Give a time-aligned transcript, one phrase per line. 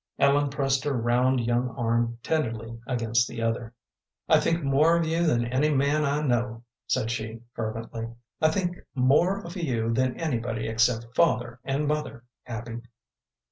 [0.17, 3.71] Ellen pressed her round young arm tenderly against the other.
[4.27, 8.07] "I think more of you than any man I know," said she, fervently.
[8.41, 12.81] "I think more of you than anybody except father and mother, Abby."